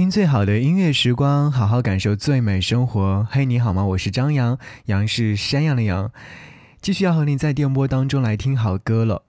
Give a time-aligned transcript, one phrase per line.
[0.00, 3.28] 听最好的音乐时光，好好感受最美生活。
[3.30, 3.84] 嘿，你好吗？
[3.84, 6.10] 我是张扬，杨是山羊的羊。
[6.80, 9.24] 继续要和你在电波当中来听好歌了。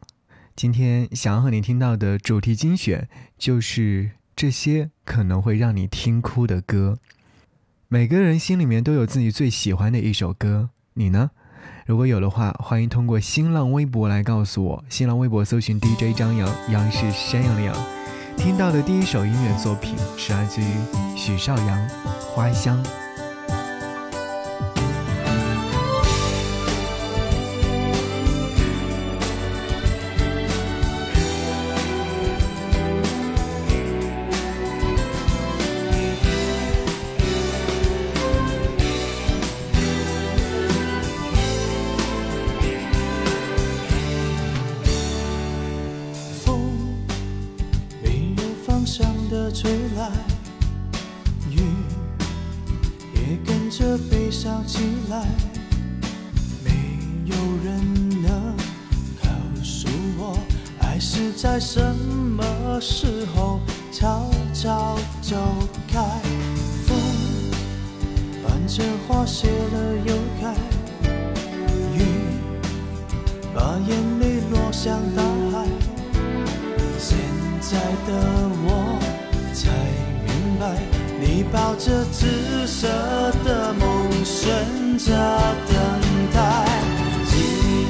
[0.56, 6.98] 今天想要和你听到的主题精选，就是这些可能会让你听哭的歌。
[7.90, 11.32] 每个人心里面都有自己最喜欢的一首歌，你呢？
[11.86, 14.86] 如果有的话，欢迎通过新浪微博来告诉我。
[14.88, 18.01] 新浪微博搜寻 DJ 张扬，杨是山羊的羊。
[18.42, 20.74] 听到的第一首音乐作品是来自于
[21.16, 21.78] 许绍洋，
[22.34, 22.84] 《花香》。
[49.54, 50.10] 吹来，
[51.50, 51.60] 雨
[53.14, 55.26] 也跟着悲伤起来。
[56.64, 56.72] 没
[57.26, 58.56] 有人能
[59.22, 59.30] 告
[59.62, 60.38] 诉我，
[60.80, 63.60] 爱是在什么时候
[63.92, 65.36] 悄悄走
[65.88, 66.00] 开。
[66.88, 66.98] 风
[68.44, 70.56] 伴着花谢了又开，
[71.94, 72.00] 雨
[73.54, 75.68] 把眼泪落向大海。
[76.98, 77.18] 现
[77.60, 78.51] 在的。
[81.52, 82.88] 抱着紫色
[83.44, 85.12] 的梦，顺着
[85.68, 85.76] 等
[86.34, 86.66] 待，
[87.28, 87.36] 记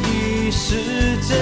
[0.03, 0.75] 忆是
[1.27, 1.37] 阵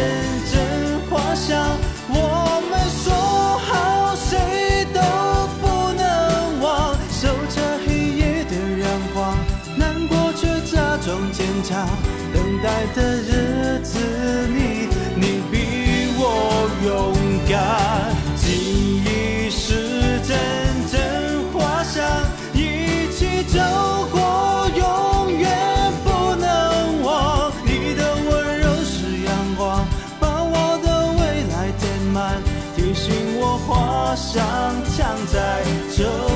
[34.15, 34.43] 想
[34.85, 35.63] 藏在
[35.95, 36.28] 这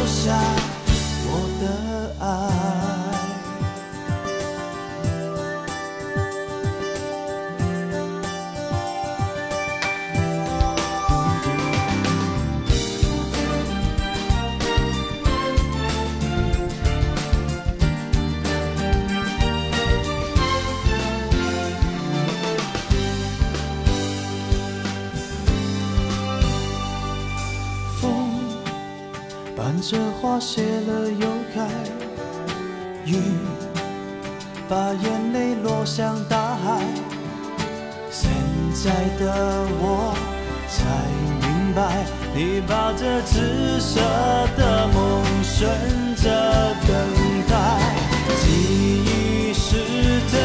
[29.86, 31.68] 这花谢了又开，
[33.06, 33.18] 雨
[34.70, 36.82] 把眼泪落向大海。
[38.10, 38.32] 现
[38.74, 38.90] 在
[39.20, 40.16] 的我
[40.70, 40.86] 才
[41.42, 44.00] 明白，你把这紫色
[44.56, 45.70] 的梦顺
[46.16, 46.30] 着
[46.88, 46.96] 等
[47.50, 47.54] 待。
[48.40, 48.48] 记
[49.04, 49.68] 忆是
[50.32, 50.40] 阵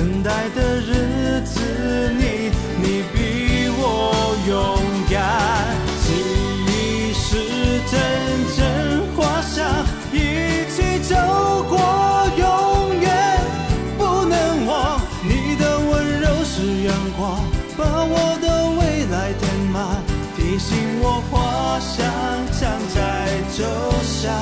[0.00, 1.60] 等待的日子
[2.18, 2.50] 里，
[2.80, 4.56] 你比我勇
[5.10, 5.76] 敢。
[6.00, 6.08] 记
[6.64, 7.36] 忆是
[7.84, 8.00] 阵
[8.56, 8.58] 阵
[9.14, 9.60] 花香，
[10.10, 11.14] 一起走
[11.68, 11.76] 过，
[12.38, 13.04] 永远
[13.98, 14.98] 不能忘。
[15.22, 17.38] 你的温柔是阳光，
[17.76, 20.00] 把我的未来填满，
[20.34, 22.08] 提醒我花香
[22.58, 22.96] 常在
[23.54, 23.68] 酒
[24.02, 24.32] 香，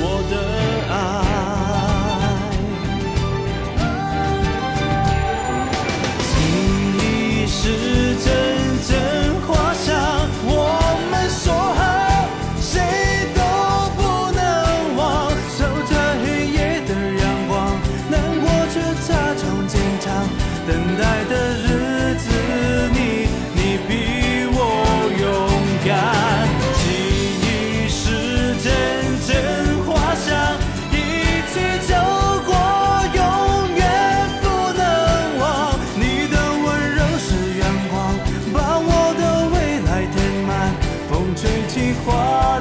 [0.00, 0.77] 我的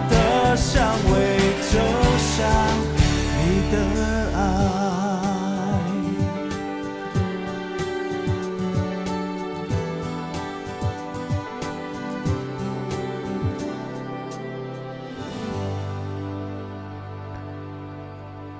[0.09, 1.37] 的香味，
[1.71, 1.79] 就
[2.17, 2.47] 像
[3.39, 3.75] 你的
[4.35, 4.39] 爱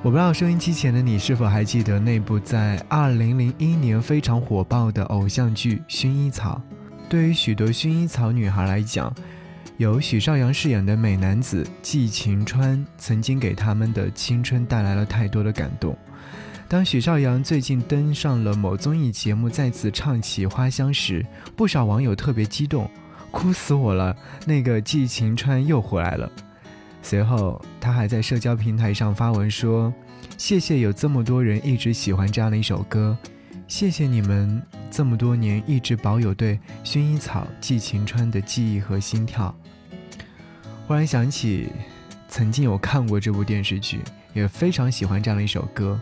[0.03, 6.61] 我不知道收音机前的你是否还记得那部在二零零一年非常火爆的偶像剧《薰衣草》。
[7.09, 9.13] 对于许多薰衣草女孩来讲，
[9.75, 15.95] 由许绍洋饰演的美男子季晴川，曾经给他们的青春带来了太多的感动。
[16.67, 21.25] 当许绍洋最近登上了某综艺节目，再次唱起《花香》时，
[21.55, 22.89] 不少网友特别激动，
[23.29, 24.15] 哭死我了！
[24.45, 26.29] 那个季晴川又回来了。
[27.03, 29.93] 随后，他还在社交平台上发文说
[30.37, 33.17] ：“谢谢有这么多人一直喜欢这样的一首歌，
[33.67, 39.53] 谢谢你们这么多年一直保有对薰衣草季晴川的记忆和心跳。”
[40.87, 41.69] 忽然想起，
[42.29, 43.99] 曾经有看过这部电视剧，
[44.33, 45.99] 也非常喜欢这样的一首歌。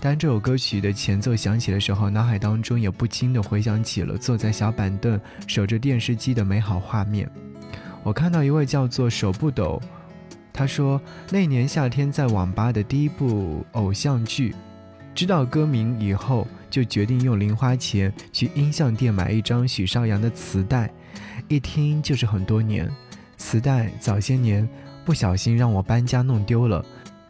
[0.00, 7.30] 当这首歌曲的前奏响起的时候，脑海当中也不禁的回想起了坐在小板凳守着电视机的美好画面。
[8.02, 9.80] 我看到一位叫做手不抖，
[10.52, 11.00] 他说
[11.30, 14.54] 那年夏天在网吧的第一部偶像剧，
[15.14, 20.90] 知道歌名以后就决定用零花钱去音像店买一张许绍洋的磁带，
[21.48, 22.90] 一听就是很多年。
[23.36, 24.68] 磁带早些年
[25.04, 26.84] 不小心让我搬家弄丢了，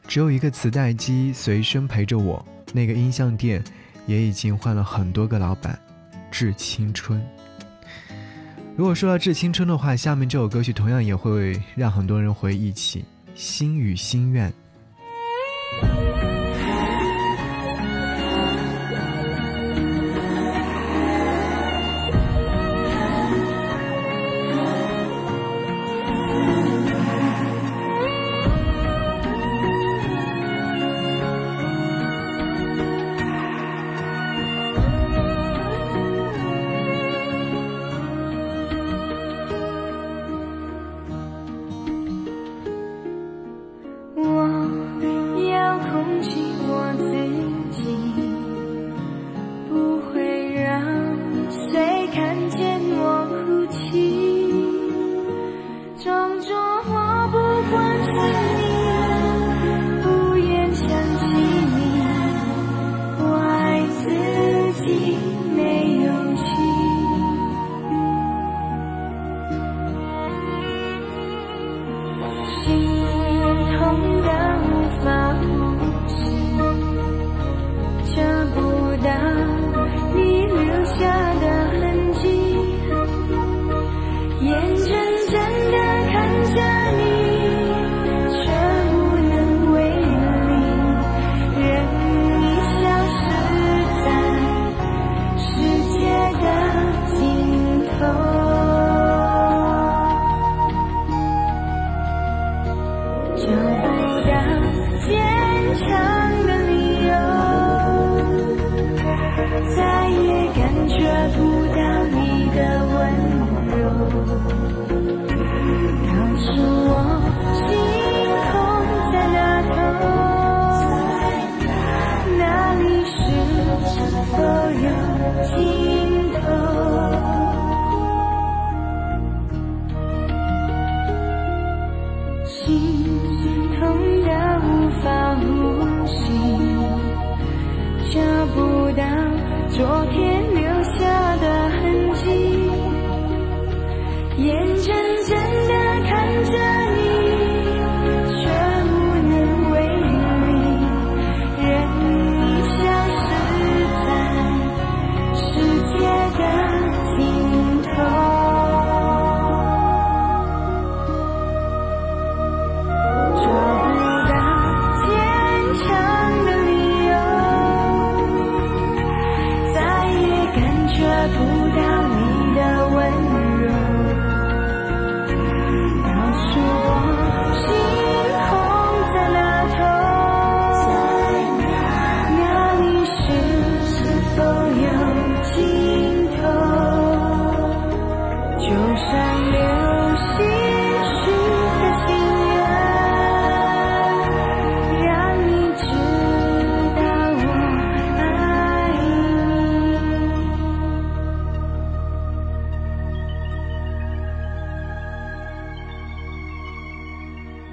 [0.06, 2.44] 只有一个磁带机随身陪着我。
[2.73, 3.62] 那个音像店
[4.06, 5.79] 也已经换了很多个老板。
[6.31, 7.23] 致青春。
[8.75, 14.50] 如果说到致青春的话，下面这首歌曲同样也会让很多人回忆起心与心愿。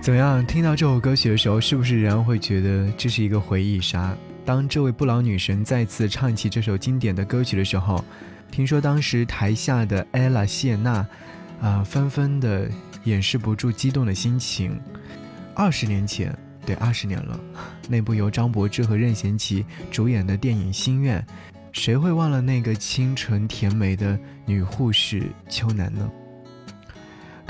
[0.10, 0.44] 怎么样？
[0.44, 4.18] 听到这首歌曲的时候，是不是仍然会觉得这是一个回忆杀？
[4.44, 8.04] 当这位不老女神再次唱起这首经典的歌曲的时候，
[8.50, 11.08] 听说当时台下的 ella 谢娜，
[11.62, 12.68] 啊，纷纷的
[13.04, 14.82] 掩饰不住激动的心情。
[15.54, 16.36] 二十年前，
[16.66, 17.40] 对，二十年了，
[17.88, 21.22] 那部由张柏芝和任贤齐主演的电影《心愿》，
[21.72, 26.10] 谁会忘了那个清纯甜美的女护士秋楠呢？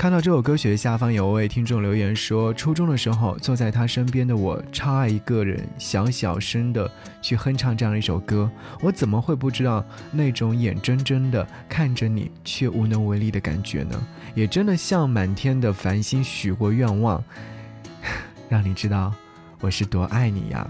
[0.00, 6.90] 看到这首歌曲的下方有位听众留言说，初中的时候坐在他身边的我，超爱一个人想小声的
[7.20, 14.06] 去哼唱这样一首歌，我怎么会不知道那种眼睁睁的看着你却无能为力的感觉呢？
[14.34, 17.22] 也真的像满天的繁星许过愿望，
[18.48, 19.12] 让你知道
[19.60, 20.66] 我是多爱你呀。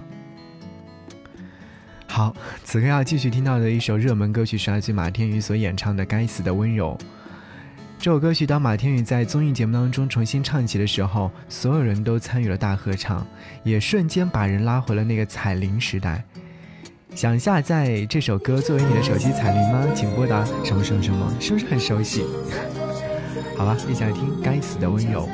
[2.09, 2.35] 好，
[2.65, 6.99] 此刻要继续听到的一首热门歌曲是来自马天宇所演唱的《该死的温柔》。
[8.01, 13.27] 这首歌曲当马天宇在综艺节目当中重新唱起的时候，所有人都参与了大合唱，
[13.63, 16.25] 也瞬间把人拉回了那个彩铃时代。
[17.15, 19.85] 想下载这首歌作为你的手机彩铃吗？
[19.95, 22.25] 请拨打什么什么什么，是不是很熟悉？
[23.55, 25.29] 好吧，一起来听《该死的温柔》。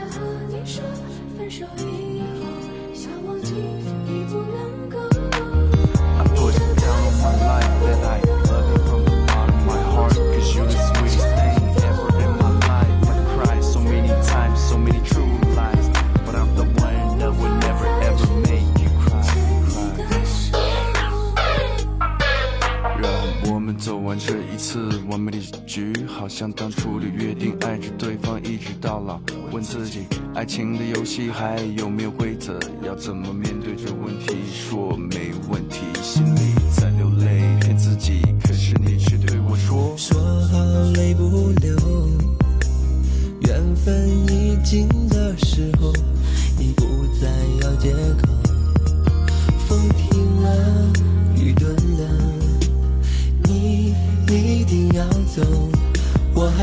[24.18, 29.20] 这一次完美的结局好像当初的约定，爱着对方一直到老。
[29.52, 30.00] 问自己，
[30.34, 32.58] 爱情的游戏还有没有规则？
[32.82, 34.36] 要怎么面对这问题？
[34.52, 38.20] 说没问题，心里在流泪，骗自己。
[38.42, 40.18] 可是你却对我说，说
[40.48, 40.58] 好
[40.94, 41.76] 泪不流。
[43.42, 45.92] 缘分已尽的时候，
[46.58, 46.84] 你不
[47.20, 47.28] 再
[47.62, 48.32] 要借口。
[49.68, 50.92] 风停了，
[51.36, 52.25] 雨顿了，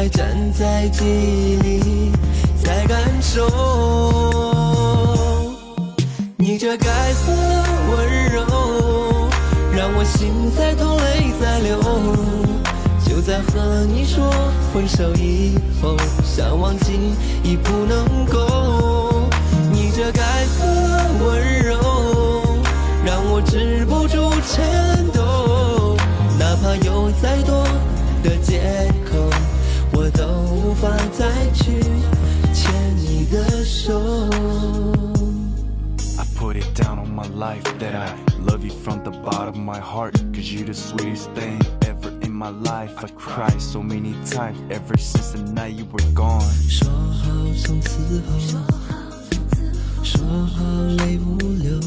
[0.03, 2.11] 还站在记忆里，
[2.61, 3.47] 在感受
[6.35, 9.29] 你这该死的温柔，
[9.71, 11.79] 让我心在痛，泪在流。
[13.05, 14.29] 就在和你说
[14.73, 15.95] 分手以后，
[16.25, 16.99] 想忘记
[17.41, 19.29] 已不能够。
[19.71, 22.57] 你这该死的温柔，
[23.05, 25.95] 让我止不住颤抖，
[26.37, 27.63] 哪怕有再多
[28.21, 28.59] 的借
[29.02, 29.02] 口
[33.82, 33.98] 的手。
[36.16, 39.80] I put it down on my life that I love you from the bottom of my
[39.80, 40.14] heart.
[40.32, 42.92] Cause you're the sweetest thing ever in my life.
[42.98, 46.44] I cried so many times ever since the night you were gone.
[46.68, 47.30] 说好
[47.64, 48.38] 从此后，
[50.04, 50.64] 说好
[50.98, 51.80] 泪不流。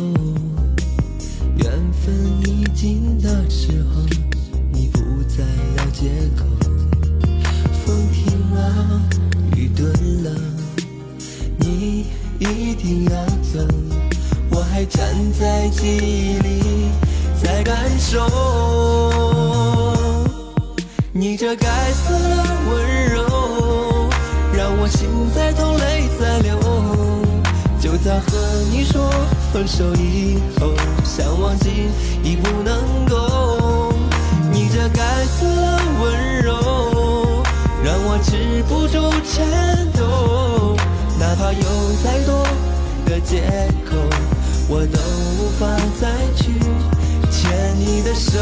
[1.56, 2.13] 缘分
[2.48, 3.95] 已尽的时候，
[24.88, 26.59] 心在痛，泪在流。
[27.78, 28.26] 就在和
[28.71, 29.11] 你说
[29.52, 30.73] 分手以后，
[31.05, 31.88] 想忘记
[32.25, 33.93] 已不能够，
[34.52, 37.43] 你这该死的温柔。
[37.85, 40.76] 让我止不住颤抖，
[41.21, 41.61] 哪怕有
[42.02, 42.45] 再多
[43.05, 43.43] 的借
[43.88, 43.95] 口，
[44.69, 44.99] 我都
[45.38, 45.66] 无法
[46.00, 46.59] 再去
[47.31, 48.40] 牵你的手。